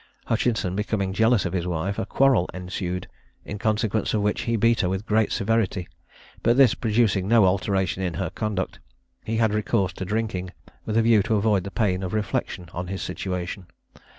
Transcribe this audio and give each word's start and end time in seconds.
Hutchinson 0.25 0.75
becoming 0.75 1.13
jealous 1.13 1.45
of 1.45 1.53
his 1.53 1.67
wife, 1.67 1.99
a 1.99 2.07
quarrel 2.07 2.49
ensued, 2.55 3.07
in 3.45 3.59
consequence 3.59 4.15
of 4.15 4.23
which 4.23 4.41
he 4.45 4.55
beat 4.55 4.79
her 4.81 4.89
with 4.89 5.05
great 5.05 5.31
severity; 5.31 5.87
but 6.41 6.57
this 6.57 6.73
producing 6.73 7.27
no 7.27 7.45
alteration 7.45 8.01
in 8.01 8.15
her 8.15 8.31
conduct, 8.31 8.79
he 9.23 9.37
had 9.37 9.53
recourse 9.53 9.93
to 9.93 10.03
drinking, 10.03 10.53
with 10.85 10.97
a 10.97 11.03
view 11.03 11.21
to 11.21 11.35
avoid 11.35 11.63
the 11.63 11.69
pain 11.69 12.01
of 12.01 12.13
reflection 12.13 12.67
on 12.73 12.87
his 12.87 13.03
situation. 13.03 13.67